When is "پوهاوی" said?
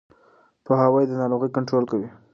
0.65-1.03